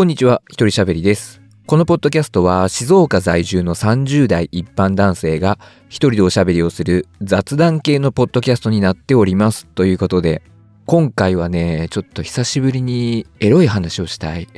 [0.00, 1.42] こんにちは、一人喋りです。
[1.66, 5.58] このポッドキャストは静岡在住の30代一般男性が
[5.90, 9.66] 一人でおしゃべりをする雑談系のポッドキャストになっております。
[9.66, 10.40] ということで、
[10.86, 14.48] 今回はね、ちょっと久しぶりにエロい話をしたい。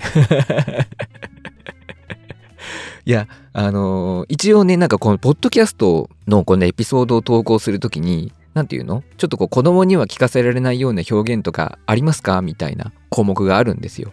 [3.04, 9.02] いや、あのー一応ね、なんかこのポッドキャストのこのエピソードを投稿するときに、なんていうの？
[9.16, 12.42] ちょっとこう子供には聞かせられないような表現とかありますか？
[12.42, 14.12] みたいな項目があるんですよ。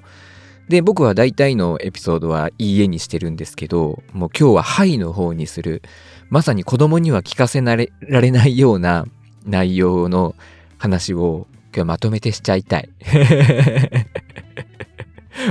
[0.69, 5.81] で、僕は大体のエピソードはいいえにしてるんですけど、もう今日ははいの方にする、
[6.29, 9.07] まさに子供には聞かせられられないような
[9.45, 10.35] 内容の
[10.77, 12.89] 話を今日まとめてしちゃいたい。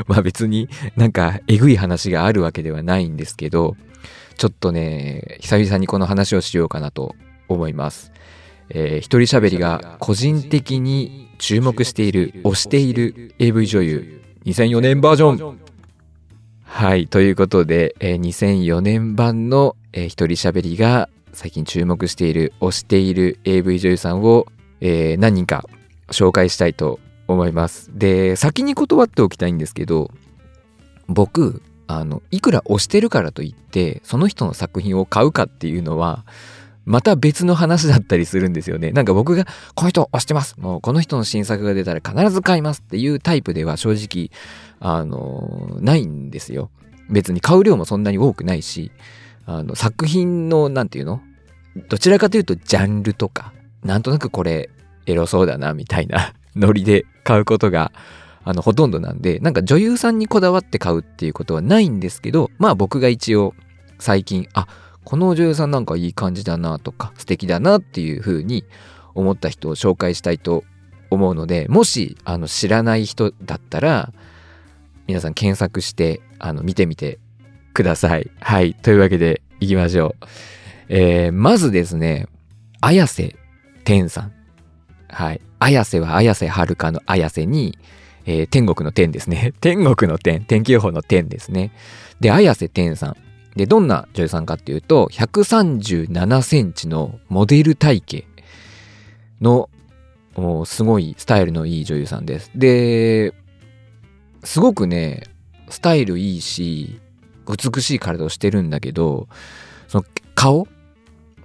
[0.07, 3.77] まあ別になんかえぐい話があるわけではないんですけど、
[4.37, 7.17] ちょっとね、久々にこの話をしようかなと
[7.49, 8.13] 思います。
[8.71, 15.59] えー一人喋りが個人的に注目している、推している AV 女優、2004年バージョン
[16.65, 24.47] はい、ということで、えー2004年版の、えー一人喋りが最近注目している、推している AV 女優さんを、
[24.81, 25.67] えー何人か
[26.09, 27.91] 紹介したいと思います。
[27.93, 30.11] で、先に断っておきたいんですけど、
[31.09, 36.25] 僕、あの、いくら推してるからといって、その人の作品を買うかっていうのは、
[36.89, 38.93] また別の話だったりするんですよね。
[38.93, 39.45] なんか僕が、
[39.75, 44.31] この人推してますもうこの人の新作が出たら必ず買いますっていうタイプでは正直、
[44.81, 46.71] あの、ないんですよ。
[47.11, 48.91] 別に買う量もそんなに多くないし、
[49.45, 51.21] あの、作品の、なんていうの？
[51.91, 53.53] どちらかというと、ジャンルとか、
[53.85, 54.71] なんとなくこれ、
[55.07, 57.93] エロそうだな、みたいな ノリで買うことが、
[58.45, 63.55] あの、ほとんどなんで、なんか女優さんにこだわって買うっていうことはないんですけど、まあ僕が一応、
[63.99, 64.67] 最近、あ、
[65.09, 68.67] この女優さんなんかいい感じだなとか、素敵だなっていう風に
[69.15, 70.65] 思った人を紹介したいと
[71.09, 74.13] 思うので、もし、あの、知らない人だったら、
[75.07, 77.19] 皆さん検索して、あの、見てみて
[77.73, 78.31] ください。
[78.39, 78.75] はい。
[78.75, 80.27] というわけで、行きましょう。
[80.91, 82.27] えー、まずですね、
[82.83, 83.35] 綾瀬
[83.85, 84.33] 天さん。
[85.09, 85.41] はい。
[85.59, 87.79] 綾瀬は綾瀬はるかの綾瀬に、
[88.27, 89.55] えー天国の天ですね。
[89.63, 91.73] 天国の天、天気予報の天ですね。
[92.21, 93.17] で、綾瀬天さん。
[93.59, 98.27] で、どんな女優さんかっていうと、137センチのモデル体型
[99.43, 99.69] の、
[100.65, 102.51] すごいスタイルのいい女優さんです。
[102.55, 103.35] で、
[104.45, 105.25] すごくね、
[105.69, 107.01] スタイルいいし、
[107.47, 109.29] 美しい体をしてるんだけど、
[109.89, 110.05] その
[110.35, 110.69] 顔？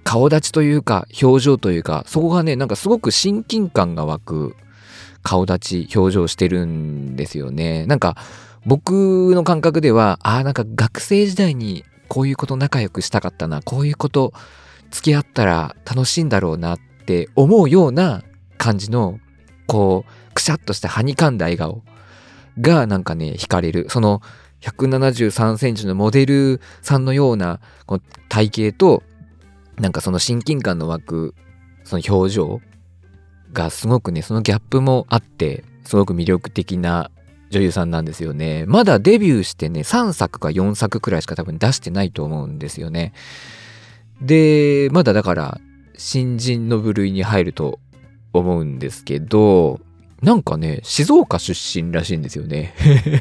[0.04, 4.56] 顔立ちというか、表情というか、そこがね、なんかすごく親近感が湧く
[5.22, 7.86] 顔立ち、表情してるんですよね。
[7.86, 8.16] なんか、
[8.66, 14.32] 僕の感覚では、ああ、なんか学生時代にこういうこと仲良くしたかったな、こういうこと
[14.90, 18.22] 付き合ったら楽しいんだろうなって思うような
[18.58, 19.18] 感じの、
[19.66, 21.82] こう、くしゃっとしたはにかんだ笑顔
[22.60, 23.86] がなんかね、惹かれる。
[23.88, 24.22] その
[24.60, 29.02] 173センチのモデルさんのようなこの体型と、
[29.78, 31.34] なんかその親近感の湧く
[31.84, 32.60] その表情
[33.52, 37.10] がすごくね、そのギャップもあって、すごく魅力的な
[37.50, 38.64] 女優さんなんですよね。
[38.66, 43.12] まだデビューしてね、3作か4作くらいしか多分出してないと思うんですよね。
[44.20, 45.60] で、まだだから
[45.96, 47.78] 新人の部類に入ると
[48.32, 49.80] 思うんですけど、
[50.22, 52.74] なんかね、静岡出身らしいんですよね。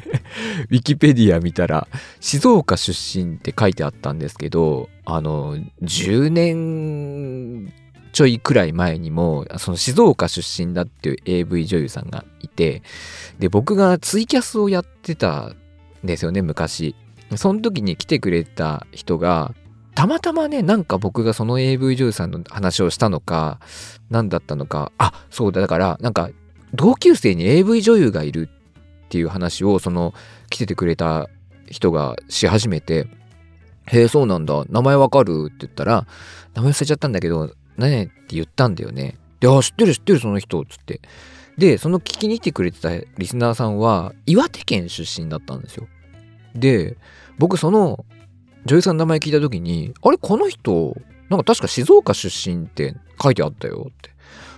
[0.72, 1.88] ウィキペディア見たら、
[2.22, 7.73] 静岡出身って書いてあったんですけど、あの、10年
[8.13, 12.84] ちょいくらい前にも、その静岡出身だっていう AV 女優さんがいて、
[13.40, 15.56] で、僕がツイキャスをやってたん
[16.03, 16.96] ですよね、昔。
[17.35, 19.53] その時に来てくれた人が、
[19.96, 23.59] たまたまね、なんか僕がその AV 女優さんの話をしたのか、
[24.09, 26.29] 何だったのか、あ、そうだ、だから、なんか、
[26.73, 28.50] 同級生に AV 女優がいる
[29.06, 30.13] っていう話を、その、
[30.50, 31.29] 来ててくれた
[31.68, 33.07] 人がし始めて、
[33.85, 35.47] へえ、そうなんだ、名前わかる？
[35.47, 36.07] って言ったら、
[36.53, 39.17] 名前忘れちゃったんだけど、何って言ったんだよね。
[39.39, 41.01] で、あ、知ってる知ってる、その人、つって。
[41.57, 45.88] で、その聞きに来てくれてたリスナーさんは、岩手県出身だったんですよ。
[46.56, 46.97] で、
[47.37, 48.05] 僕その
[48.66, 50.96] 女優さんの名前聞いた時に、あれ、この人、
[51.29, 54.11] なんか確か静岡出身って書いてあったよって。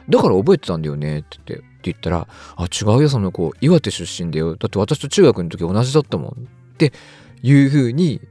[0.08, 4.56] だから覚えてたんだよねって言って、って言ったら、あ、違うよ、その子、岩手出身だよ。
[4.56, 6.48] だって私と中学の時同じだったもん。
[6.74, 6.94] って
[7.42, 8.22] いう風に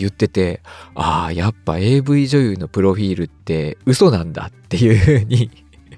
[0.00, 0.60] 言ってて、
[0.94, 5.50] ああ、やっぱ AV 女優のプロフィールって嘘なんだっていう風に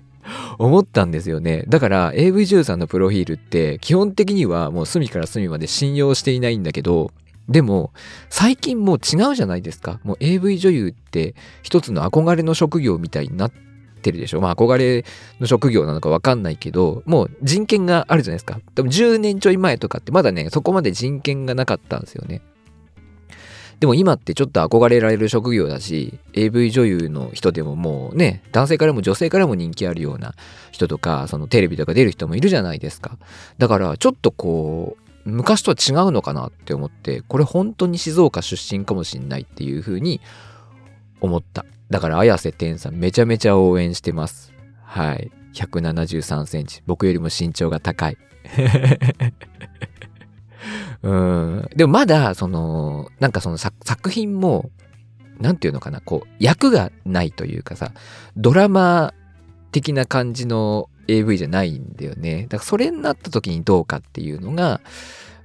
[0.58, 1.64] 思ったんですよね。
[1.68, 7.10] だから AV 女優さんのプロフィールって基本的にはもう隅から隅まで信用していないんだけど、
[7.48, 7.92] でも
[8.30, 10.00] 最近もう違うじゃないですか。
[10.04, 13.52] もう AV 女優って一つの憧れの職業みたいになっ
[14.02, 14.40] ってるでしょ。
[14.40, 15.04] まあ憧れ
[15.40, 18.60] の職業なのかわかんないけど、もう人権があるじゃないですか。
[18.74, 22.42] 多分10年ちょい前とかってまだね、そこまで人権がなかったんですよね。
[23.82, 30.36] でも今ってちょっと憧れられる職業だし、AV 女優の人でももうね、男性からも女性からも人気あるような
[30.70, 33.18] 人とか、そのテレビとか出る人もいるじゃないですか。
[33.58, 40.20] だからちょっとこう、昔とは違うのかなって思って、これ本当に静岡出身かもしんないっていう風に
[41.20, 41.66] 思った。
[41.90, 44.52] だから綾瀬天さんめちゃめちゃ応援してます。
[44.84, 45.32] はい。
[45.54, 46.84] 173センチ。
[46.86, 48.16] 僕よりも身長が高い。
[51.10, 51.68] ん。
[51.74, 54.70] でもまだ、その、なんかその作品も、
[55.40, 57.92] なんていうのかな、こう、役がないというかさ、
[58.36, 59.12] ドラマ
[59.72, 62.42] 的な感じの AV じゃないんだよね。
[62.48, 64.80] だからそれになった時にどうかっていうのが、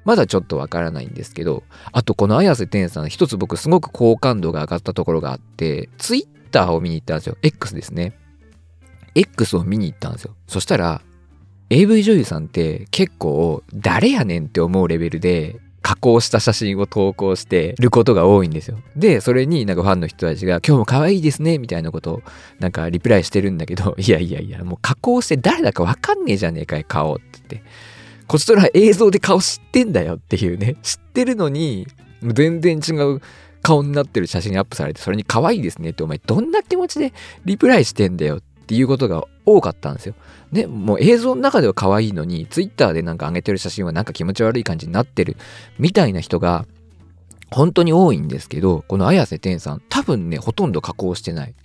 [0.05, 7.37] まだちょっとわからないんですけど、あとこの綾瀬天さん、一つ僕すごく好感度が上がったところがあって、ツイッターを見に行ったんですよ。
[7.41, 8.17] X ですね。
[9.15, 10.35] X を見に行ったんですよ。
[10.47, 11.01] そしたら、
[11.69, 18.77] AV 女優さんって結構誰やねんって思うレベルで加工した写真を投稿してることが多いんですよ。
[18.97, 22.21] で、それになんかファンの人たちが今日も可愛いですねみたいなことを
[22.59, 27.63] なんかリプライしてるんだけど、 いやいやいや、もう加工して誰だかわかんねえじゃねえかい、顔って言って。
[28.27, 30.75] こちとら映像で顔知ってんだよっていうね。
[30.83, 31.87] 知ってるのに、
[32.21, 33.21] 全然違う
[33.61, 37.13] 顔になってる写真アップされて、それに可愛いですねってお前どんな気持ちで
[37.45, 40.13] リプライしてんだよっていうことが多かったんですよ。
[40.51, 45.37] ね、もう映像の中では可愛いのに、ツイッターでなんか上げてる写真はなんか気持ち悪い感じになってる
[45.79, 46.65] みたいな人が
[47.49, 51.55] 本当に多いんですけど、この綾瀬天さん、多分ね、ほとんど加工してない。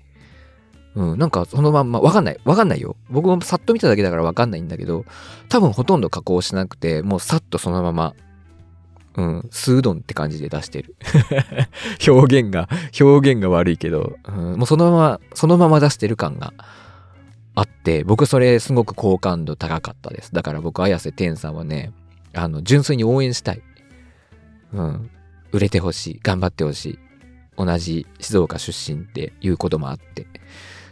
[0.95, 2.39] うん、なんかそのまんま、わかんない。
[2.45, 2.97] わかんないよ。
[3.11, 5.05] 僕もさっと見ただけだからわかんないんだけど、
[5.49, 8.15] 多分ほとんど加工しなくて、もうさっとそのまま、
[9.15, 10.95] うん、スードンって感じで出してる。
[12.07, 12.69] 表現が、
[12.99, 16.53] 表現が悪いけど、うん、もうそのまま、そのまま出してる感が
[17.55, 20.33] あって、僕それすごく好感度高かったです。
[20.33, 21.93] だから僕、綾瀬天さんはね、
[22.35, 23.63] あの、純粋に応援したい。
[24.73, 25.11] うん。
[25.53, 26.21] 売れてほしい。
[26.23, 26.99] 頑張ってほしい。
[27.57, 30.27] 同じ静岡出身っていうこともあって。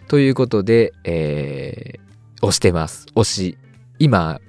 [0.08, 3.06] ということで、えー、押してます。
[3.14, 3.58] 推し。
[3.98, 4.40] 今、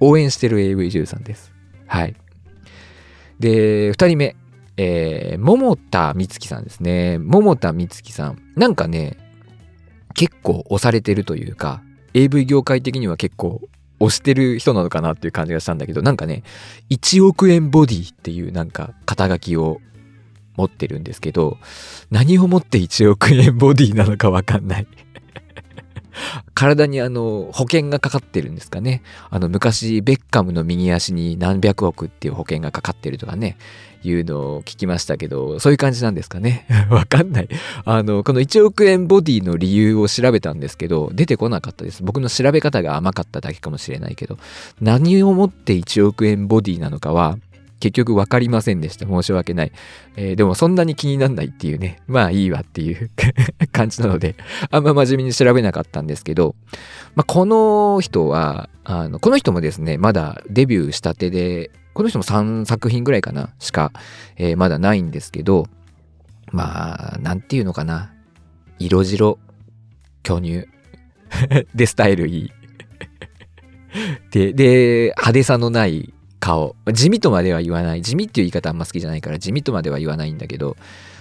[0.00, 1.52] 応援してる AV13 です。
[1.86, 2.16] はい。
[3.38, 4.36] で、二人目。
[4.76, 7.18] えー、桃田美月さんですね。
[7.18, 8.42] 桃田美月さん。
[8.56, 9.18] なんかね、
[10.14, 11.82] 結構押されてるというか、
[12.14, 13.60] AV 業界的には結構
[14.00, 16.42] 押してる人なのかなっていう感じがしたんだけど、なんかね、
[16.90, 19.80] 1億円ボディっていうなんか肩書きを
[20.56, 21.58] 持ってるんですけど、
[22.10, 24.86] 何をもって1億円ボディなのかわかんない。
[26.54, 29.02] 体にあの、保険がかかってるんですかね。
[29.30, 33.56] あの、昔、ベッカムの右足に何百億っていう保険がかかってるとかね、
[34.02, 36.66] いうのを聞きましたけど、そういう感じなんですかね。
[36.90, 37.48] わかんない。
[37.84, 42.02] あの、この1億円ボディの理由を調べたんですけど、出てこなかったです。
[42.02, 44.38] 僕の調べ方が甘かっただけかもしれないけど、
[44.80, 47.38] 何をもって1億円ボディなのかは、
[47.80, 49.06] 結局分かりませんでした。
[49.06, 49.72] 申し訳ない。
[50.16, 52.00] えー、でもそんなに気になんないっていうね。
[52.06, 53.10] まあいいわっていう
[53.72, 54.36] 感じなので、
[54.70, 56.54] あんま真面目に調べなかったんですけど、
[57.16, 63.92] まあこの人は、あの、この人もですね、まだデビューしたてで、この人も3作品ぐらいかな、しか、
[64.36, 65.66] えー、まだないんですけど、
[66.52, 68.12] まあ、なんていうのかな。
[68.78, 69.38] 色白、
[70.22, 70.66] 巨乳。
[71.74, 72.52] で、スタイルいい。
[74.32, 76.74] で、で、派手さのない顔。
[76.92, 78.02] 地味とまでは言わない。
[78.02, 80.76] 地味っていう言い方あんま好きじゃないから地味とまでは言わないんだけど、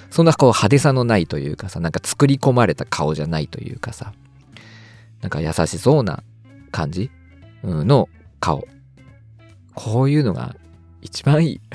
[0.10, 4.14] そんなこう派手さのないというかさ、なんか作り込まれた顔じゃないというかさ、
[5.22, 6.24] なんか優しそうな
[6.72, 7.12] 感じ？
[7.64, 8.68] の顔。
[9.76, 10.56] こういうのが
[11.02, 11.62] 一番いい。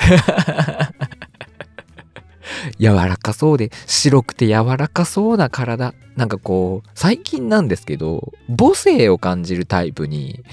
[2.78, 5.94] 柔らかそうで、白くて柔らかそうな体。
[6.16, 10.44] なんかこう、最近なんですけど、母性を感じるタイプに、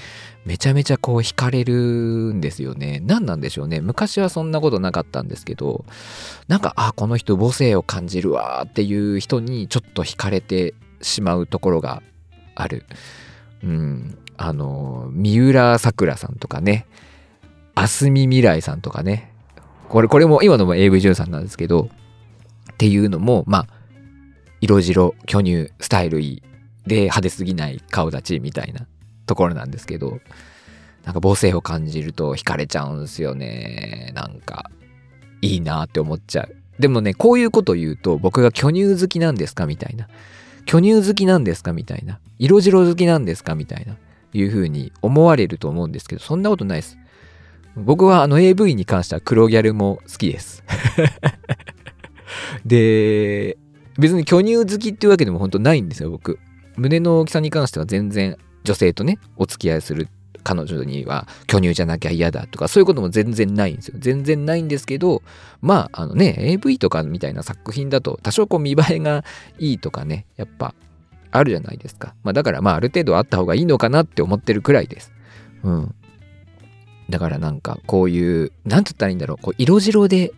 [0.44, 1.74] めちゃめちゃこう惹かれる
[2.34, 3.00] んですよね。
[3.04, 3.80] 何なんでしょうね。
[3.80, 5.84] 昔はそんなことなかったんですけど、
[6.48, 12.02] なんか、あ、この人母性を感じるわっていう人にちょっと惹かれてしまうところが
[12.56, 12.84] ある。
[13.62, 14.18] うん。
[14.36, 16.86] あの、三浦さくらさんとかね、
[17.74, 19.32] あすみ未来さんとかね。
[19.88, 21.88] これ、これも今のも AV ンさんなんですけど、
[22.72, 23.66] っていうのも、まあ、
[24.60, 26.42] 色白、巨乳、スタイルいい、
[26.86, 28.88] で派手すぎない顔立ちみたいな
[29.26, 30.20] ところなんですけど、
[31.04, 34.12] なんか母性を感じると惹かれちゃうんすよね。
[34.14, 34.70] なんか、
[35.40, 36.54] いいなって思っちゃう。
[36.78, 39.66] でもね、こういうこと言うと、僕が巨乳好きなんですか？
[39.66, 40.08] みたいな。
[40.64, 41.72] 巨乳好きなんですか？
[41.72, 42.20] みたいな。
[42.38, 43.54] 色白好きなんですか？
[43.54, 43.96] みたいな。
[44.34, 46.96] いう風に思われると思うんですけど、そんなことないです。
[47.76, 50.62] 僕はあの AV に関しては黒ギャルも好きです。
[52.64, 53.58] で、
[53.98, 56.38] 別に巨乳好きっていうわけでも本当ないんですよ、僕。
[56.76, 60.08] 胸の大きさに関しては全然女性とね、お付き合いする
[60.42, 63.94] 彼女には巨乳じゃなきゃ嫌だとか、そういうことも全然ないんですよ。
[63.98, 65.22] 全然ないんですけど、
[65.60, 69.24] まあ、あのね、AV とかみたいな作品だと、多少こう見栄えが
[69.58, 70.74] いいとかね、やっぱ
[71.30, 72.14] あるじゃないですか。
[72.22, 75.12] まあだからまあある程度あった方がいいのかなって思ってるくらいです。
[75.62, 75.94] うん。
[77.10, 80.32] だからなんかこういう、なんて言ったらいいんだろう、こう色白で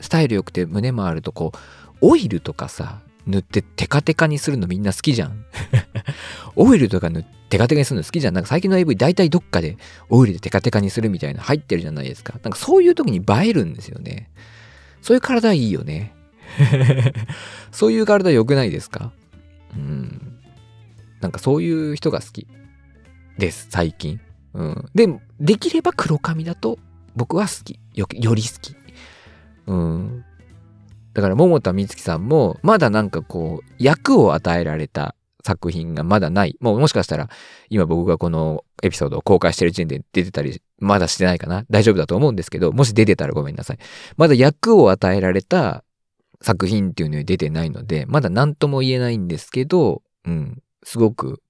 [0.00, 1.58] スタイル良くて胸もあるとこう、
[2.00, 5.44] オイルとかさ、塗ってテカテカにするのみんな好きじゃん。
[6.56, 8.34] オイルとか塗ってテカテカにするの好きじゃん。
[8.34, 9.76] なんか最近の AV 大体どっかで
[10.08, 12.34] オイルでテカテカにするみたいな入ってるじゃないですか。
[12.42, 14.30] なんかそういう時に映えるんですよね。
[15.00, 16.12] そういう体いいよね。
[17.70, 19.12] そういう体良くないですか？
[19.76, 20.38] うん。
[21.20, 22.48] なんかそういう人が好き
[23.38, 24.20] です、最近。
[24.54, 24.84] うん。
[24.94, 25.06] で、
[25.38, 26.78] できれば黒髪だと
[27.14, 27.78] 僕は好き。
[27.94, 28.74] よより好き。
[29.68, 30.24] うん。
[31.16, 36.58] だから桃田美月さんもまだなんかこう役を与えられた作品がまだない。
[36.60, 37.30] もうもしかしたら
[37.70, 43.78] 今僕がこのエピソードを公開してる時点で出てたり、まだしてないかな大丈夫だと思うんですけど、もし出てたらごめんなさい。
[44.18, 45.84] まだ役を与えられた
[46.42, 51.40] 作品っていうのに出てないので、まだ何とも言えないんですけど、うん、すごく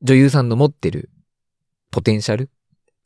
[0.00, 1.10] 女優さんの持ってる
[1.90, 2.48] ポテンシャル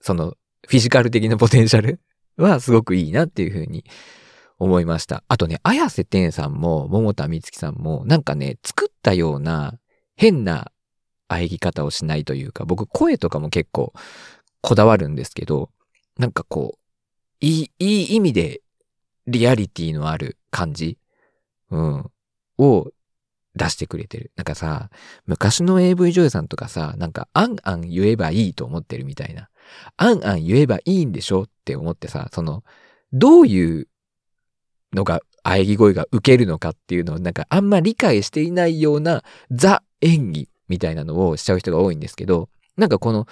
[0.00, 0.34] その
[0.68, 2.00] フィジカル的なポテンシャル
[2.36, 3.84] はすごくいいなっていうふうに
[4.58, 5.22] 思いました。
[5.28, 9.74] あとね、綾瀬天さんも、桃田美月さんも、なんかね、作ったような
[10.16, 10.72] 変な
[11.28, 13.92] 喘ぎ方をしないというか、僕声とかも結構
[14.62, 15.70] こだわるんですけど、
[16.18, 16.78] なんかこう、
[17.40, 18.62] いい、いい意味で
[19.26, 20.98] リアリティのある感じ、
[21.70, 22.10] うん、
[22.58, 22.90] を
[23.54, 24.32] 出してくれてる。
[24.36, 24.90] なんかさ、
[25.26, 29.48] 昔の AV 女優さんとかさ、なんか、あんあん言えばいいと思ってるみたいな。
[29.96, 32.62] あんあん言えばいいんでしょって思ってさ、その、
[33.12, 33.88] どういう
[34.92, 43.26] のが、喘ぎ声が受けるのかっていうのをなんかあんま理解していないようなザ演技みたいなのをしちゃう人が多いんですけど、なんかこの、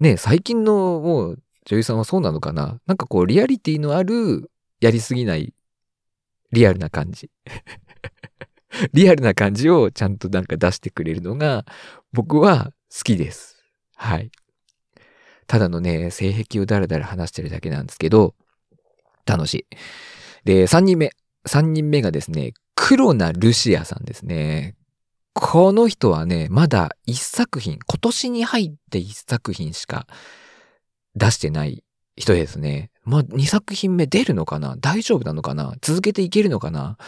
[0.00, 2.80] ね、最近のもう女優さんはそうなのかな？
[2.86, 4.50] なんかこうリアリティのある
[4.80, 5.52] やりすぎない
[6.52, 7.30] リアルな感じ。
[8.92, 11.64] リアルな感じをちゃんとなんか出してくれるのが
[12.12, 13.62] 僕は好きです。
[13.96, 14.30] はい。
[15.46, 18.34] ただのね、性癖をだらだら話してるだけなんですけど、
[19.26, 19.66] 楽しい。
[20.44, 21.12] で、3人目。
[21.46, 24.76] 3人目がですね、黒名ルシアさんですね。
[25.34, 30.06] この人はね、まだ1作品、今年に入って1作品しか
[31.16, 31.82] 出してない
[32.16, 32.90] 人ですね。
[33.04, 34.76] まあ、2作品目出るのかな？
[34.78, 35.74] 大丈夫なのかな？
[35.82, 36.96] 続けていけるのかな？
[37.00, 37.06] っ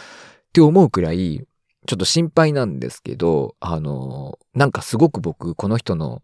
[0.53, 1.47] て思うくらい、
[1.87, 6.21] ちょっと心配なんですけど、あの、なんかすごく僕、この人の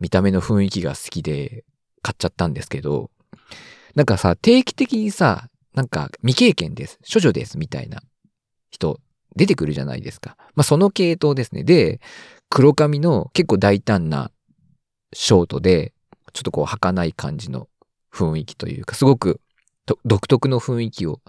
[0.00, 1.64] 見た目の雰囲気が好きで
[2.02, 3.10] 買っちゃったんですけど、
[3.94, 8.02] なんかさ、定期的にさ、なんか未経験です、処女ですみたいな
[8.70, 8.98] 人
[9.36, 10.36] 出てくるじゃないですか。
[10.54, 11.62] まあその系統ですね。
[11.62, 12.00] で、
[12.48, 14.30] 黒髪の結構大胆な
[15.12, 15.92] ショートで、
[16.32, 17.68] ちょっとこう儚い感じの
[18.12, 19.40] 雰囲気というか、すごく
[20.04, 21.20] 独特の雰囲気を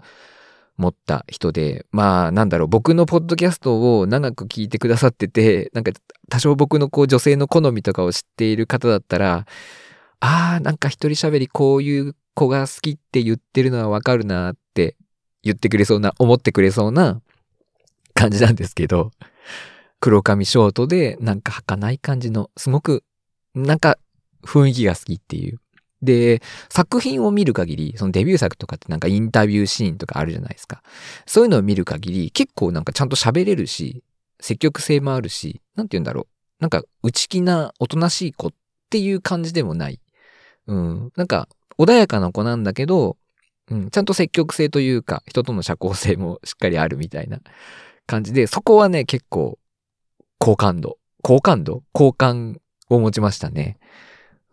[0.78, 5.92] 持った人で、まあなんだろう、僕のポッドキャストを長く聞いてくださってて、なんか
[6.30, 9.44] 多少僕のこう女性の好みとかを知っている方だったら、
[10.20, 14.96] ああ、なんか一人喋りこういう子が好きって言ってるのはわかるなって
[15.42, 17.20] 言ってくれそうな、思ってくれそうな
[18.14, 19.10] 感じなんですけど、
[19.98, 23.02] 黒髪ショートでなんか儚い感じの、すごく
[23.54, 23.98] なんか
[24.44, 25.58] 雰囲気が好きっていう。
[26.00, 30.84] で、作品を見る限り、そのデビュー作とかってなんかインタビューシーンとかあるじゃないですか。
[31.26, 34.04] そういうのを見る限り、結構なんかちゃんと喋れるし、
[34.40, 36.26] 積極性もあるし、なんて言うんだろう。
[36.60, 38.50] なんか内気なおとなしい子っ
[38.90, 40.00] ていう感じでもない。
[40.68, 41.12] うん。
[41.16, 41.48] なんか
[41.78, 43.16] 穏やかな子なんだけど、
[43.70, 47.40] うん、ちゃんと積極性というか、人との社交性もしっかりあるみたいな
[48.06, 49.58] 感じで、そこはね、結構、
[50.38, 51.82] 好感度、好感度？
[51.92, 53.78] 好感を持ちましたね。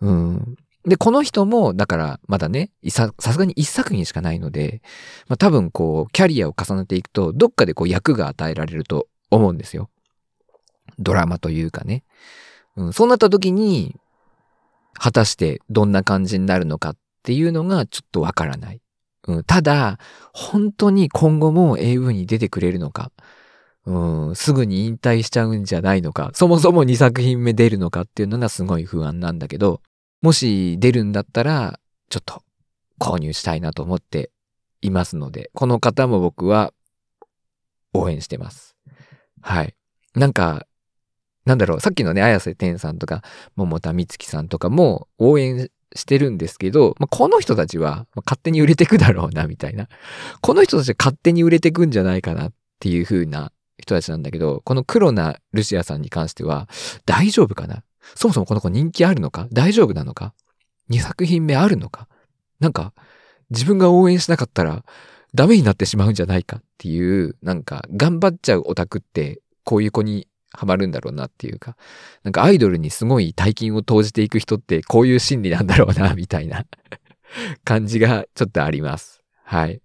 [0.02, 0.56] うん。
[0.86, 4.82] で、この人も、だから、まだね、さすがに一作品しかないので、
[5.28, 9.90] まあ、多分こう、キャリアを重ねていくと、どっかでこう、役が与えられると思うんですよ。
[11.00, 12.04] ドラマというかね。
[12.76, 13.96] うん、そうなった時に、
[14.94, 18.82] 果たしてどんな感じになるのかっていうのがちょっとわからない。
[19.28, 19.98] うん、ただ、
[20.34, 23.12] 本当に今後も AV に出てくれるのか、
[23.86, 29.82] うん、すぐに引退しちゃうんじゃないのか、そもそも2作品目出るのかっていうのがすごい不安なんだけど、
[30.22, 31.80] もし出るんだったら、
[32.10, 32.44] ちょっと
[33.00, 34.30] 購入したいなと思って
[34.82, 36.72] いますので、この方も僕は
[37.94, 38.76] 応援してます。
[39.42, 39.76] はい。
[40.14, 40.68] なんか、
[41.46, 43.24] なんだろう、さっきのね、綾瀬天さんとか、
[43.56, 49.88] 桃田美月さんとかも応援してるんですけど、まあ、この人たちは勝手に売れてくだろうな、みたいな。
[50.42, 56.68] この人たちは勝手に売れてくんじゃないかなっていう風な人たちなんだけど、この黒なルシアさんに関しては、
[57.06, 57.84] 大丈夫かな？
[58.14, 59.48] そもそもこの子人気あるのか？
[59.52, 60.34] 大丈夫なのか
[60.90, 62.08] ?2 作品目あるのか？
[62.60, 62.94] なんか、
[63.50, 64.84] 自分が応援しなかったら
[65.34, 71.76] ダメになってしまうんじゃないかっていう、なんか、頑張っちゃうオタクって、こういう子にハマるんだろうなっていうか、
[72.24, 76.66] なんかアイドルにすごい大金を投じていく人ってこういう心理なんだろうな、みたいな
[77.64, 79.22] 感じがちょっとあります。
[79.44, 79.82] はい。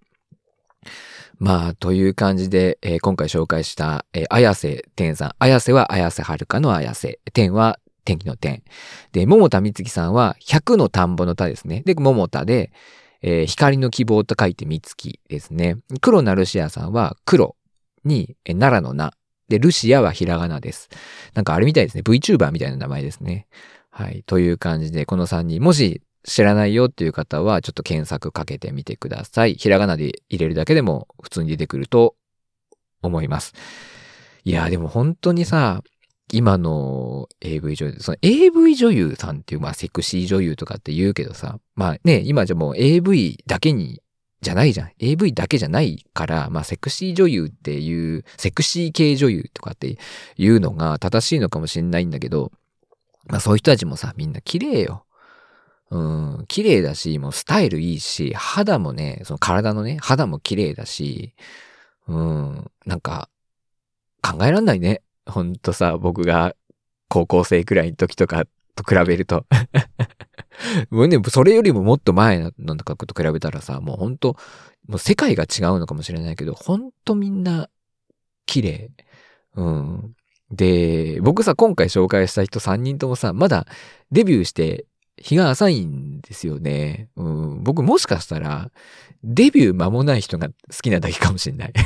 [1.39, 5.35] まあ、という感じで、えー、今回紹介した、えー、綾瀬天さん。
[5.39, 7.19] 綾瀬は綾瀬はるかの綾瀬。
[7.33, 8.62] 天は天気の天。
[9.12, 11.83] で、桃田美月さんは100の田んぼの田ですね。
[11.87, 12.73] で、桃田で、
[13.23, 15.77] えー、光の希望と書いて美月ですね。
[16.03, 17.57] 黒なルシアさんは黒
[18.05, 19.12] に、えー、奈良の名。
[19.50, 20.88] で、ルシアはひらがなです。
[21.35, 22.02] なんかあれみたいですね。
[22.02, 23.49] VTuber みたいな名前ですね。
[23.90, 24.23] はい。
[24.25, 29.54] という感じで、この3人、もし知らないよっていう方は、ちょっと検索かけてみてください。
[29.54, 32.14] ひらがなで入れるだけでも普通に出てくると
[33.02, 33.52] 思います。
[34.45, 35.83] いや、でも本当にさ、
[36.33, 44.00] 今の AV 女優、その AV 女優さんっていう、まあセクシー女優とかって言うけどさ、まあね、今じゃもう AV だけに、
[44.41, 44.93] じゃないじゃん。
[44.99, 49.99] AV だけじゃないから、まあセクシー女優っていう、セクシー系女優とかって
[50.37, 52.53] いうのが正しいのかもしれないんだけど、
[53.27, 55.05] まあそういう人たちもさ、みんな綺麗よ。
[55.91, 55.99] う
[56.43, 61.35] ん、綺麗だし、もうスタイルいいし、肌もね、その体のね、肌も綺麗だし、
[62.07, 63.29] うん、なんか、
[64.23, 65.03] 考えらんないね。
[65.27, 66.55] ほんとさ、僕が
[67.09, 68.45] 高校生くらいの時とか
[68.77, 69.47] と比べると。
[70.91, 74.37] もうね、それよりももっと前のとかと比べたらさ、もうほんと、
[74.89, 77.69] もう世界が違うのかもしれないけど、ほんとみんな
[78.47, 78.91] 綺麗。
[79.57, 80.15] うん。
[80.50, 83.67] で、僕さ、今回紹介した人3人ともさ、まだ
[84.11, 84.87] デビューして
[85.17, 87.09] 日が浅いんですよね。
[87.17, 88.71] うん、僕もしかしたら、
[89.23, 91.73] デビュー間もない人が好きなだけかもしれない。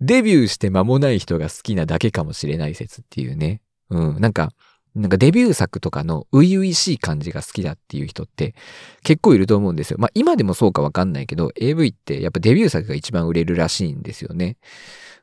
[0.00, 3.62] デビューして間もない人が好きなだけかもしれない説っていうね。
[3.88, 4.52] うん、なんか、
[4.94, 8.54] なんかデビュー作とかの初々しい感じが好きだっていう人って
[9.02, 9.98] 結構いると思うんですよ。
[9.98, 14.56] まあ今でもそうかわかんないけど AV ってやっぱデビュー作が一番売れるらしいんですよね。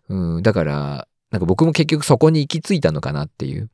[0.09, 3.69] うん、だから、なんか僕も結局そこに行き着いたのかなっていう。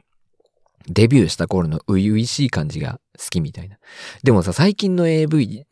[0.90, 3.78] デビューした頃の初々しい感じが好きみたいな。
[4.24, 5.66] でもさ、最近の AV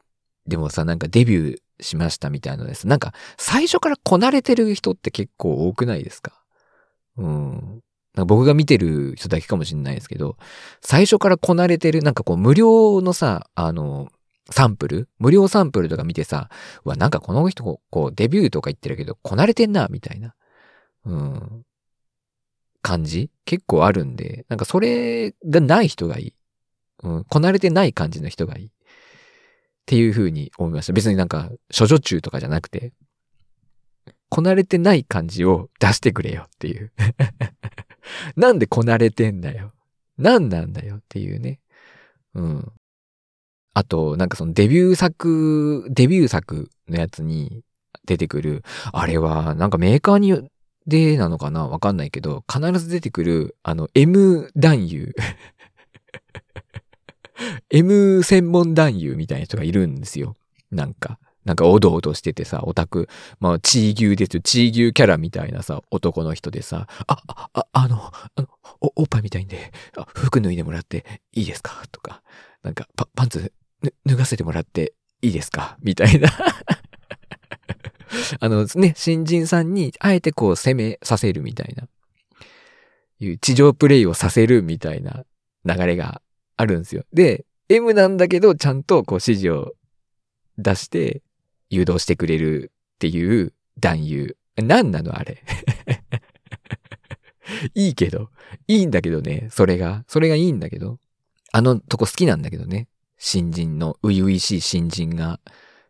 [0.48, 2.88] でもさ、なんかデビューしましたみたいなのです。
[2.88, 6.42] なんか最初からこなれてる人って結構多くないですか？
[7.18, 7.82] うん。
[8.16, 10.38] なんか僕が見てる人だけかもしれないですけど、
[10.82, 14.10] 最初からこなれてる、なんかこう無料のさ、あの、
[14.50, 16.50] サンプル無料サンプルとか見てさ、
[16.84, 20.36] うわ、なんかこの人こうデビューとか言ってるけど、こなれてんな、みたいな。
[21.06, 21.66] うん。
[22.82, 23.30] 感じ？
[23.46, 26.34] 結構あるんで、なんかそれがない人がいい。
[27.04, 28.66] うん、こなれてない感じの人がいい。
[28.66, 28.70] っ
[29.86, 30.94] ていう風に思いました。
[30.94, 32.94] 別になんか、処女中とかじゃなくて、
[34.30, 36.92] こなれてない感じを出してくれよっていう。
[38.36, 39.74] なんでこなれてんだよ。
[40.18, 41.60] 何なんだよっていうね。
[42.34, 42.72] うん。
[43.74, 47.64] あと、なんかそのデビュー作、デビュー作のやつに
[48.06, 50.48] 出てくる、あれはなんかメーカーによ
[50.88, 51.68] でなのかな？
[51.68, 55.14] わかんないけど、必ず出てくる、あの、M 男優。
[57.72, 60.36] M 専門男優みたいな人がいるんですよ。
[60.72, 61.20] なんか。
[61.44, 63.10] なんかおどおどしててさ、オタク、
[63.40, 64.42] まあ、チー牛ですよ。
[64.44, 67.66] チー牛キャラみたいなさ、男の人でさ、あ、あ、あ、
[69.02, 71.84] お、っぱいみたいんで、あ服脱いでもらっていいですか？
[71.92, 72.22] とか、
[72.64, 73.54] なんか、パ、パンツ、
[74.06, 75.78] 脱がせてもらっていいですか？
[75.82, 76.30] みたいな
[78.40, 81.88] あのね、新人さんにあえてこう攻めさせるみたいな、
[83.20, 85.24] いう地上プレイをさせるみたいな
[85.66, 86.22] 流れが
[86.58, 87.04] あるんですよ。
[87.14, 89.74] で、M なんだけど、ちゃんとこう指示を
[90.58, 91.22] 出して
[91.70, 94.38] 誘導してくれるっていう男優。
[94.58, 95.42] 何なのあれ？
[97.76, 98.30] いいけど。
[98.68, 100.04] いいんだけどね、それが。
[100.08, 101.00] それがいいんだけど。
[101.52, 102.88] あのとこ好きなんだけどね。
[103.18, 105.40] 新人の、初々しい新人が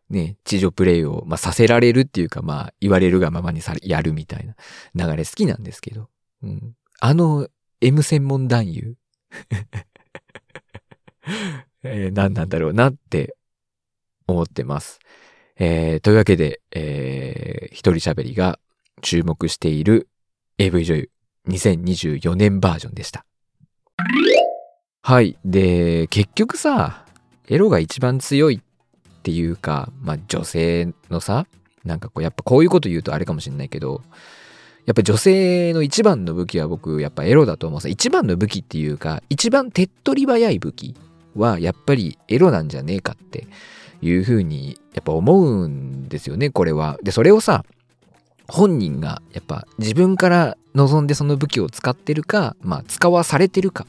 [0.10, 4.46] ね、地上プレイを、まあ、させられるっていうか、まあ、言われるがままにさやるみたい
[4.94, 6.10] な流れ好きなんですけど、
[6.44, 6.76] うん。
[7.00, 7.48] あの
[7.80, 8.96] M 専門男優
[11.84, 13.36] えー、何なんだろうなって
[14.28, 15.00] 思ってます。
[15.56, 18.60] えー、というわけで、えー、一人喋りが
[19.02, 20.10] 注目している
[20.58, 21.10] AV 女優
[21.50, 23.26] 2024年バージョンでした。
[25.02, 25.38] はい。
[25.44, 27.06] で、結局さ、
[27.48, 31.48] エロが一番強いっていうか、まあ女性のさ、
[31.84, 34.02] なんかこう、やっぱこういうこと言うとあれかもしれないけど、
[34.86, 37.90] やっぱ女性の一番の武器は僕、やっぱエロだと思うさ。
[37.90, 40.96] 一番の武器っていうか、一番手っ取り早い武器
[41.36, 43.48] は、やっぱりエロなんじゃねえかって
[44.02, 46.98] いうふうに、やっぱ思うんですよね、これは。
[47.04, 47.64] で、それをさ、
[48.52, 53.88] 本人がやっぱ自分から望んでその武器を使ってるか、まあ使わされてるか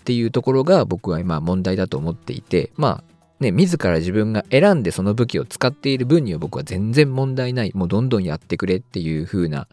[0.00, 3.04] っていうところが僕は今問題だと思っていて、まあ
[3.40, 7.72] ね、自ら自分が選んでその武器を使っている分には僕は全然問題ない。
[7.74, 9.66] もうどんどんやってくれっていう風な、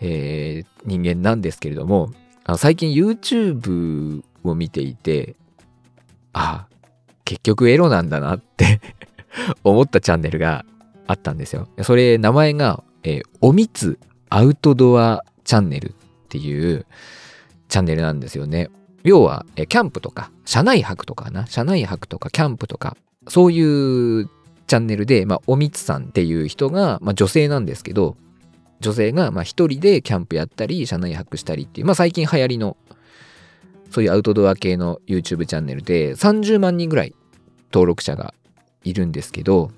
[0.00, 2.12] えー、人間なんですけれども、
[2.44, 5.34] あの最近 YouTube を見ていて、
[6.34, 6.66] あ、
[7.24, 8.82] 結局エロなんだなって
[9.64, 10.66] 思ったチャンネルが
[11.06, 11.68] あったんですよ。
[11.82, 15.92] それ、名前が、えー、おみつアウトドアチャンネルっ
[16.28, 16.86] ていう
[17.68, 18.70] チャンネルなんですよね。
[19.02, 22.96] 要は、えー、キャンプとか、車内泊とかな、車内泊とかキャンプとか、
[23.28, 24.28] そういう
[24.66, 28.16] チャンネルで、まあ、おみつさんっていう人が、まあ、女性なんですけど、
[28.80, 32.76] 女性が、まあ、一人でキャンプやったり、車内泊したりっていう、まあ、最近流行りの、
[33.90, 37.14] そういうアウトドア系の YouTube チャンネルで、30万人ぐらい
[37.72, 38.32] 登録者が
[38.84, 39.70] いるんですけど、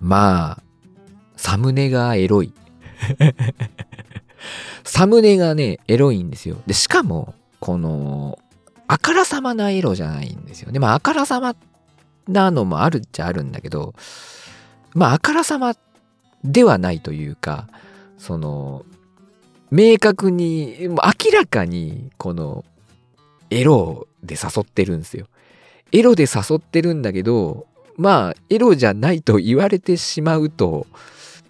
[0.00, 0.62] まあ、
[1.38, 2.52] サムネがエロい。
[4.84, 6.56] サムネがね、エロいんですよ。
[6.66, 8.38] で、しかも、この、
[8.88, 10.80] あからさまなエロじゃないんですよね。
[10.80, 11.54] まあ、あからさま
[12.26, 13.94] なのもあるっちゃあるんだけど、
[14.94, 15.76] まあ、あからさま
[16.42, 17.68] ではないというか、
[18.18, 18.84] その、
[19.70, 22.64] 明確に、もう明らかに、この、
[23.50, 25.26] エロで誘ってるんですよ。
[25.92, 30.86] エロで誘ってるんだけど、まあ、エロじゃないと言われてしまうと、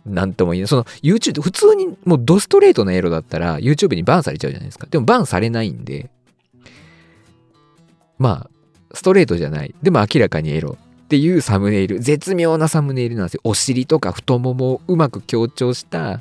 [0.08, 0.68] なんとも言えない。
[0.68, 4.86] その YouTube、普通にもうドストレートなエロだったら YouTube にバンされちゃうじゃないですか。
[4.90, 6.10] でもバンされないんで、
[8.18, 8.50] まあ、
[8.94, 9.74] ストレートじゃない。
[9.82, 12.00] でも明らかにエロっていうサムネイル。
[12.00, 13.40] 絶妙なサムネイルなんですよ。
[13.44, 16.20] お尻とか太ももをうまく強調した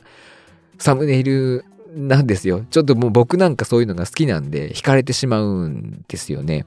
[0.77, 2.65] サムネイルなんですよ。
[2.69, 6.65] ちょっともう僕なんかそういうのが好きなんで惹かれてしまうんですよね。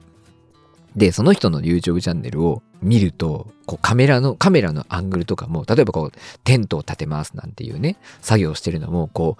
[0.95, 9.37] で、その人の YouTube チャンネルを見ると、こうカメラの、カメラのアングルとかも、例えばこう、テントを立てますなんていうね、作業してるのも、こ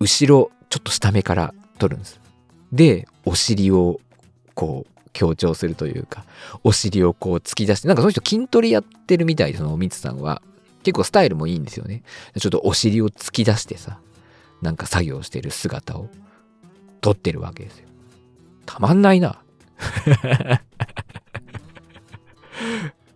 [0.00, 2.20] う、後ろ、ちょっと下目から撮るんです。
[2.72, 4.00] で、お尻を、
[4.54, 6.24] こう、強調するというか、
[6.62, 10.42] お尻をこう突き出して、なんかその人筋トレやってるみたいで、そのおみつさんは。
[10.82, 12.02] 結構スタイルもいいんですよね。
[12.38, 13.98] ちょっとお尻を突き出してさ、
[14.62, 16.08] なんか作業してる姿を
[17.00, 17.88] 撮ってるわけですよ。
[18.66, 19.40] たまんないな。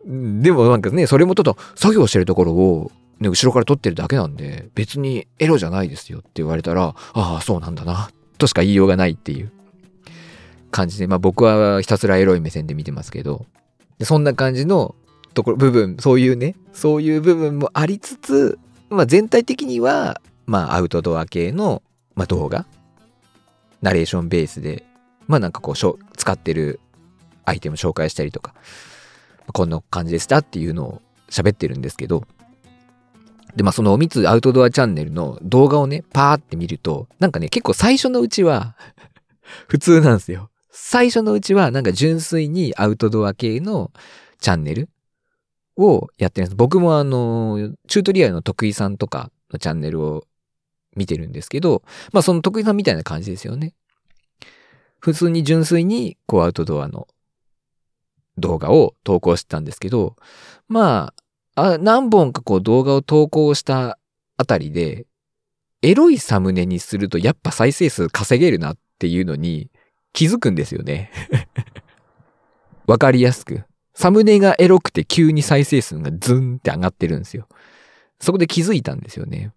[0.06, 9.50] でもなんかね、それもちょっと作業してるところを、ね、後ろから撮ってるだけなんで、別にエロじゃないですよって言われたら、ああ、そうなんだな、としか言いようがないっていう。
[10.74, 13.46] 感じで、まあ僕はひたすらエロい目線で見てますけど、
[14.02, 14.96] そんな感じの
[15.32, 18.58] ところ、部分、そういうね、そういう部分もありつつ、
[18.90, 21.80] まあ全体的には、まあアウトドア系の、
[22.16, 22.66] まあ、動画、
[23.82, 24.84] ナレーションベースで、
[25.26, 25.74] まあなんかこう、
[26.16, 26.80] 使ってる
[27.44, 28.54] アイテム紹介したりとか、
[29.52, 32.24] こんな感じでしたっていうのを喋ってるんですけど、
[33.56, 38.76] で、まあそのおみつアウトドアチャンネルの動画をね、パーって見ると、なんかね、結構最初のうちは
[39.68, 40.50] 普通なんですよ。
[40.70, 43.92] 最初のうちはなんか純粋にアウトドア系の
[44.40, 44.88] チャンネル
[45.76, 46.56] をやってるんです。
[46.56, 50.24] 僕もあの、チュートリアルの得意さんとかのチャンネルを
[50.96, 51.82] 見てるんですけど、
[52.12, 53.74] まあその得意さんみたいな感じですよね。
[55.04, 57.08] 普通に純粋にこうアウトドアの
[58.38, 60.16] 動画を投稿してたんですけど、
[60.66, 61.12] ま
[61.54, 63.98] あ、あ何本かこう動画を投稿した
[64.38, 65.04] あたりで、
[65.82, 69.70] エロいサムネにするとやっぱ再生数稼げるなっていうのに
[70.14, 71.10] 気づくんですよね。
[72.88, 73.64] わかりやすく。
[73.92, 77.46] サムネがエロくて急に再生数がズンって上がってるんですよ。
[78.20, 79.52] そこで気づいたんですよね。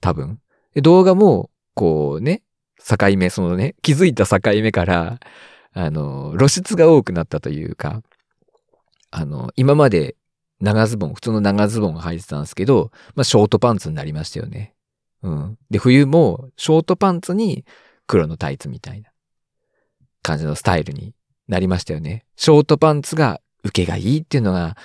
[0.00, 0.38] 多分。
[0.76, 2.42] 動画も、こうね、
[2.78, 5.20] 境目、そのね、気づいた境目から、
[5.72, 8.02] あの、露出が多くなったというか、
[9.10, 10.16] あの、今まで
[10.60, 14.74] 長ズボン、普通の長ズボンを履いてたんですけど、まあ、ショートパンツになりましたよね。
[15.22, 15.58] うん。
[15.70, 17.64] で、冬も、ショートパンツに
[18.06, 19.10] 黒のタイツみたいな
[20.22, 21.14] 感じのスタイルに
[21.48, 22.24] なりましたよね。
[22.36, 24.76] ショートパンツが受けがいいっていうのが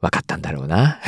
[0.00, 1.00] 分かったんだろうな。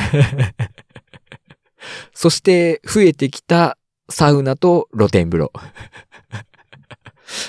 [2.13, 3.77] そして増えてきた
[4.09, 5.51] サウナと露天風呂。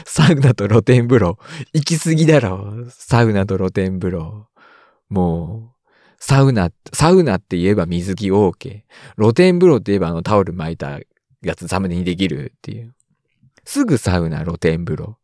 [0.05, 1.38] サウナと露天風呂。
[1.73, 2.87] 行き過ぎだろ。
[2.90, 4.47] サウナと露天風呂。
[5.09, 8.83] もう、サウナ、サウナって言えば水着 OK。
[9.18, 11.01] 露天風呂って言えばあのタオル巻いた
[11.42, 12.95] やつサムネにできるっていう。
[13.64, 15.18] すぐサウナ、露天風呂。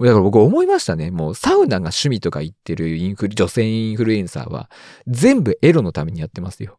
[0.00, 1.10] だから僕思いましたね。
[1.10, 4.68] もうサウナが趣味とか言ってるインフル、女性インフルエンサーは
[5.06, 6.78] 全部エロのためにやってますよ。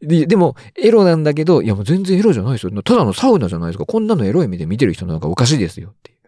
[0.00, 2.82] ででも、エロなんだけど、いやもう全然エロじゃないですよ。
[2.82, 3.86] ただのサウナじゃないですか。
[3.86, 6.18] こんなのエロい目で見てる人なんかおかしいですよっていう。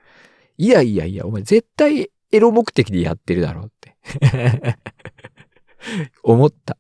[0.57, 3.97] いやいやいや、お前絶対エロ目的でやってるだろうって
[6.23, 6.79] 思った。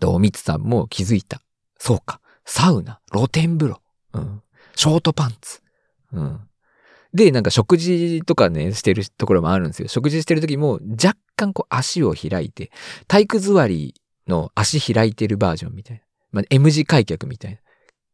[0.00, 1.40] と、おみつさんも気づいた。
[1.78, 2.20] そうか。
[2.44, 3.80] サウナ、露天風呂、
[4.12, 4.42] うん、
[4.76, 5.60] ショートパンツ、
[6.12, 6.40] うん。
[7.12, 9.88] で、なんか食事とかね、してるところもあるんですよ。
[9.88, 12.70] 食事してる時も若干こう足を開いて、
[13.08, 13.94] 体育座り
[14.26, 16.02] の足開いてるバージョンみたいな。
[16.32, 17.58] まあ、M 字開脚みたいな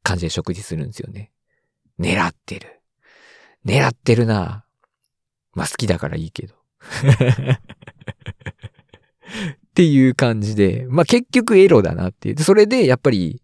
[0.02, 1.32] 感じで食事するんですよね。
[1.98, 2.80] 狙ってる。
[3.64, 4.64] 狙ってるな
[5.54, 6.54] まあ好きだからいいけど。
[9.66, 12.38] っていう感じで、まあ結局エロだなっていう。
[12.38, 13.42] それでやっぱり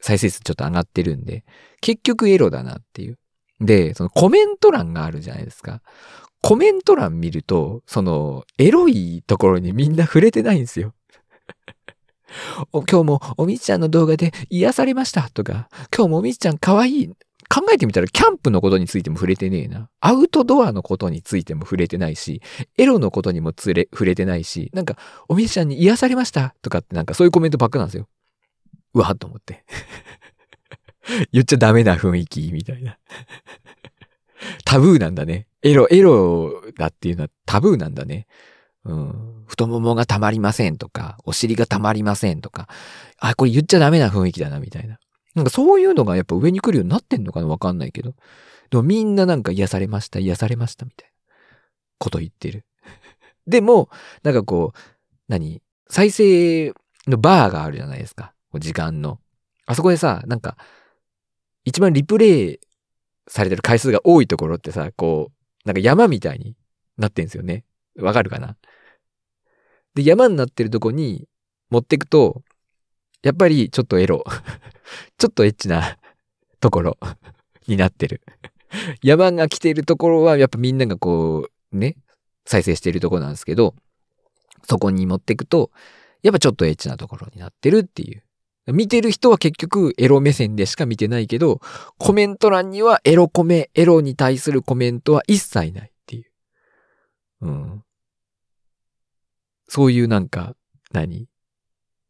[0.00, 1.44] 再生数ちょっと上がってるんで、
[1.80, 3.18] 結局エロだなっていう。
[3.60, 5.82] で、そのコメント欄があるじゃないですか。
[6.42, 10.94] コメント欄見ると、その、エロいところにみんな触れてないんですよ。
[12.72, 17.10] 今日もおみっちゃんの動画で癒されましたとか、今日もおみっちゃん可愛い。
[17.52, 19.90] 考えてみたらキャンプのことについても触れてねえな。
[19.98, 22.42] アウトドアのことについても触れてないし、
[22.78, 24.96] エロのことにもつれ触れてないし、なんか、
[25.28, 28.08] おみっちゃんに癒されましたとかってなんかそういうコメントばっかなんですよ。
[28.94, 29.64] うわっと思って。
[31.32, 32.98] 言っちゃダメな雰囲気みたいな。
[34.64, 35.48] タブーなんだね。
[35.62, 38.26] エロ、エロだっていうのはタブーなんだね。
[38.90, 39.44] うん。
[39.46, 42.68] 太ももがたまりませんとか、お尻がたまりませんとか、
[43.18, 44.98] あ、これ言っちゃダメな雰囲気だなみたいな。
[45.34, 48.14] なんかそういうのがやっぱ上に来るようになってんのかなわかんないけど。
[48.70, 51.34] でもみんななんか癒されました、癒されましたみたいな
[51.98, 52.64] こと言ってる。
[53.46, 53.88] でも、
[54.22, 54.78] なんかこう、
[55.28, 56.72] 何再生
[57.06, 58.32] のバーがあるじゃないですか。
[58.58, 59.20] 時間の。
[59.66, 60.56] あそこでさ、なんか、
[61.64, 62.60] 一番リプレイ
[63.28, 66.56] されてる回数が多いところってさ、こう、なんか山みたいに
[66.96, 67.64] なってんすよね。
[67.98, 68.56] わかるかな？
[69.94, 71.28] で、山になってるとこに
[71.70, 72.42] 持ってくと、
[73.22, 74.24] やっぱりちょっとエロ。
[75.18, 75.98] ちょっとエッチな
[76.60, 76.98] ところ
[77.66, 78.22] になってる。
[79.02, 81.96] 山が来てるところはやっぱみんながこう、ね、
[82.46, 83.74] 再生してるとこなんですけど、
[84.68, 85.70] そこに持ってくと、
[86.22, 88.22] やっぱちょっとエッチなところになってるっていう。
[88.66, 91.60] 見てる人は結局エロ目線でしか見てないけど、
[91.98, 96.24] コメント欄にはエロコメ、エロに対するコメントは一切ないっていう。
[97.42, 97.84] うん。
[99.70, 100.56] そういうなんか、
[100.90, 101.28] 何？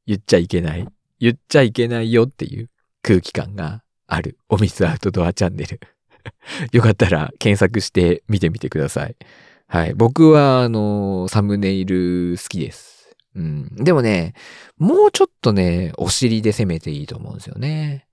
[0.07, 0.89] 言っちゃいけない？
[1.19, 2.71] 言っちゃいけないよっていう
[3.03, 4.39] 空気感がある。
[4.49, 5.79] お水アウトドアチャンネル。
[6.73, 9.17] よかったら検索して見てみてください。
[9.67, 9.93] はい。
[9.93, 13.15] 僕は、あの、サムネイル好きです。
[13.35, 13.69] うん。
[13.77, 14.33] でもね、
[14.79, 18.07] もうちょっとね、お尻で攻めていいと思うんですよね。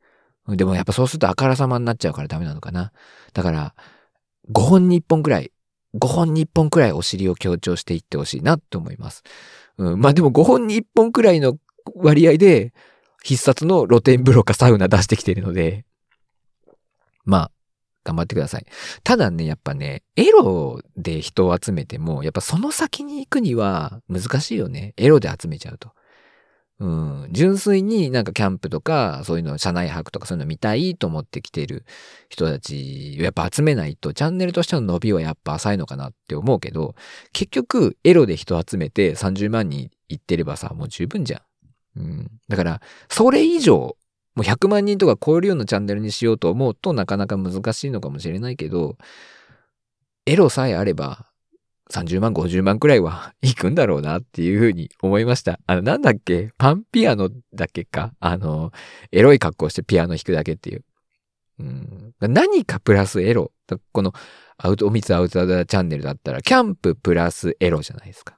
[0.50, 2.92] でもやっぱそうするとあからさまになっちゃうからダメなのかな。
[3.32, 3.76] だから、
[4.52, 5.54] 5本に1本くらい、
[5.96, 9.24] 5本に1本くらいお尻を強調していってほしいなと思います。
[9.78, 10.00] うん。
[10.00, 11.58] まあでも5本に1本くらいの
[11.96, 12.74] 割合で、
[13.24, 15.86] 必殺の露天風呂かサウナ出してきてるので、
[17.26, 17.52] まあ、
[18.06, 18.66] 頑張ってください。
[19.04, 24.94] ただね、やっぱね、エロで人を集めても、やっぱその先に行くには難しいよね。
[24.96, 25.92] エロで集めちゃうと。
[26.80, 27.28] うん。
[27.32, 31.86] 純粋になんかキャンプとか、そういうの、車内泊とかそういうの見たいと思ってきてる
[32.30, 36.96] 人たちをやっぱ集めないと、チャンネルとしての伸びはやっぱ浅いのかなって思うけど、
[37.34, 41.42] 結局、エロで人集めて30万人行ってればさ、もう十分じゃ
[41.96, 42.00] ん。
[42.00, 42.32] うん。
[42.48, 43.98] だから、それ以上
[44.38, 48.96] もう100万人とか超えるようなチャンネルにしようと思うとなかなか難しいのかもしれないけど、
[50.28, 51.26] エロさえあれば
[51.92, 55.60] 30万、50万くらいは 行くんだろうなっていうふうに思いました。
[55.68, 56.52] あの、なんだっけ？
[56.58, 58.14] パンピアノだけか？
[58.20, 58.72] あの、
[59.12, 60.86] エロい格好してピアノ弾くだけっていう。
[61.60, 63.52] うん、何かプラスエロ。
[63.92, 64.14] この
[64.58, 68.38] アウト、おみつアウトドアチャンネルだったら、キャンププラスエロじゃないですか。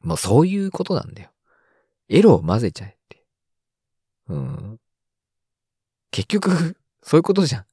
[0.00, 1.30] もうそういうことなんだよ。
[2.08, 3.24] エロを混ぜちゃえって。
[4.28, 4.80] うん。
[6.10, 7.66] 結局、そういうことじゃん。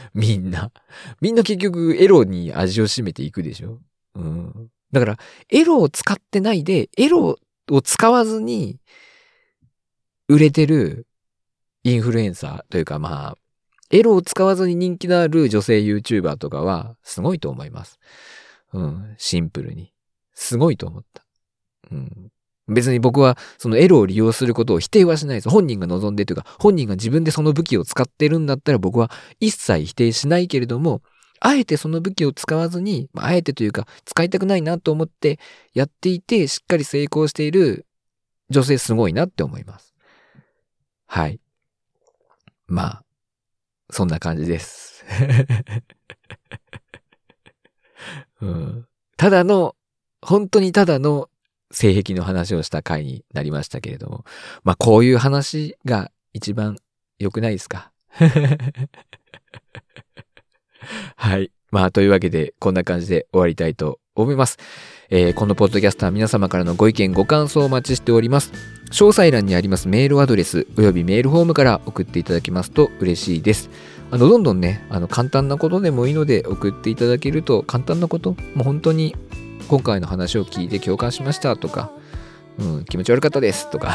[0.14, 0.72] みんな。
[1.20, 3.80] みんな結局エロに味を占めていくでしょ？
[4.14, 4.70] うん。
[4.92, 5.18] だから、
[5.50, 7.38] エロを使ってないで、エロ
[7.70, 8.80] を使わずに、
[10.28, 11.06] 売れてる
[11.82, 13.36] インフルエンサーというかまあ、
[13.90, 17.98] エロを使わずに人気のある女性 YouTuber とかは、すごいと思います。
[18.72, 19.14] うん。
[19.18, 19.92] シンプルに。
[20.32, 21.24] すごいと思った。
[21.90, 22.30] うん。
[22.70, 25.48] 別に僕はそのエロを利用することを否定はしないです。
[25.48, 31.02] 本人が望んでというか、本人が自分でその武器を使ってるんだったら僕は一切否定しないけれども、
[31.40, 35.38] あえてその武器を使わずにま、あえてというか、使いたくないなと思って
[35.72, 37.86] やっていて、しっかり成功している
[38.50, 39.94] 女性すごいなって思います。
[41.06, 41.40] はい。
[42.66, 43.04] まあ、
[43.90, 45.04] そんな感じです。
[48.42, 49.76] うん、ただの、
[50.22, 51.29] 本当にただの
[51.70, 54.24] 性癖の話をした回になりましたけれども、
[54.64, 56.76] まあこういう話が一番
[57.18, 57.92] 良くないですか？
[61.16, 61.50] はい。
[61.70, 64.58] まあというわけでこんな感じで終わりたいと思います。
[65.10, 68.52] えー、このポッドキャストは皆様からのご意見ご感想をお待ちしております。
[68.90, 73.70] 詳細欄にありますメールアドレスおよびメールフォームから送っていただけますと嬉しいです。
[74.10, 79.14] あのどんどんね、あの簡単なことでもいいので送っていただけると、簡単なこと、もう本当に
[79.70, 81.92] 今回の話を聞いて共感しましたとか、
[82.58, 83.92] うん、気持ち悪かったですとか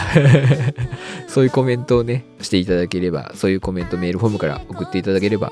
[1.27, 5.51] そういうコメントをね、していただければ、そういうコメントメールフォームから送っていただければ、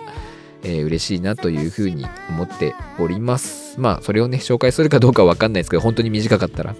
[0.64, 3.76] えー、嬉しいなというふうに思っております。
[3.82, 6.74] まあ、それをね、紹介するかどうかはわかんないですけど、本当に短かったら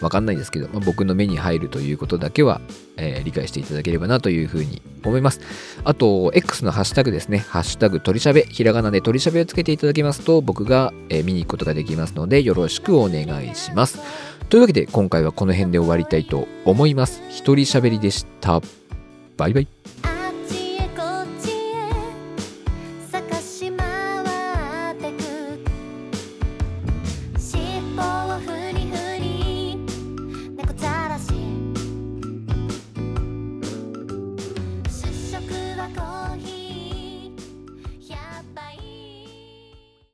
[0.00, 2.60] わかんないですけど、まあ、僕の目に入るということだけは、
[2.96, 5.40] えー、理解していただければなというふうに思います。
[5.84, 7.38] あと、X のハッシュタグですね。
[7.38, 13.98] ハッシュタグ鳥しゃべ、ひらがなで鳥しゃべをつけていただけますと、僕が、えー、見に行くことができますので、よろしくお願いします。
[14.48, 17.22] というわけで、今回はこの辺で終わりたいと思います。
[17.30, 18.60] 一人しゃべりでした。
[19.36, 20.17] バイバイ。